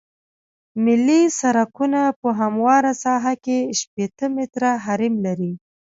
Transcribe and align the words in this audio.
ملي 0.83 1.21
سرکونه 1.39 2.01
په 2.21 2.29
همواره 2.39 2.91
ساحه 3.03 3.33
کې 3.45 3.57
شپیته 3.79 4.25
متره 4.35 4.71
حریم 4.85 5.15
لري 5.25 5.51